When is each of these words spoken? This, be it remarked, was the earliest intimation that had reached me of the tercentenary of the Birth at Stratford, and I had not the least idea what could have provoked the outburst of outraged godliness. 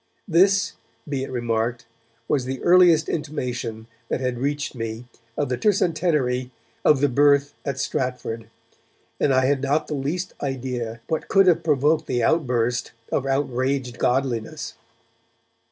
This, 0.27 0.73
be 1.07 1.23
it 1.23 1.29
remarked, 1.29 1.85
was 2.27 2.45
the 2.45 2.59
earliest 2.63 3.07
intimation 3.07 3.85
that 4.09 4.19
had 4.19 4.39
reached 4.39 4.73
me 4.73 5.05
of 5.37 5.47
the 5.49 5.59
tercentenary 5.59 6.49
of 6.83 7.01
the 7.01 7.07
Birth 7.07 7.53
at 7.63 7.77
Stratford, 7.77 8.49
and 9.19 9.31
I 9.31 9.45
had 9.45 9.61
not 9.61 9.85
the 9.85 9.93
least 9.93 10.33
idea 10.41 11.01
what 11.05 11.27
could 11.27 11.45
have 11.45 11.61
provoked 11.63 12.07
the 12.07 12.23
outburst 12.23 12.93
of 13.11 13.27
outraged 13.27 13.99
godliness. 13.99 14.73